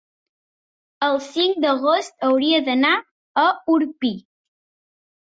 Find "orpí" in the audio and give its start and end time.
3.75-4.13